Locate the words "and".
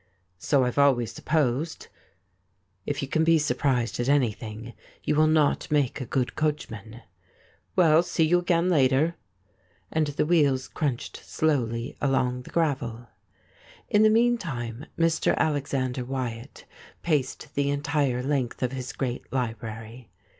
9.91-10.07